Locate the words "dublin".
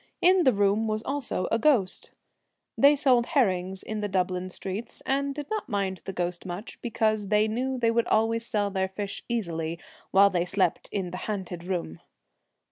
4.07-4.49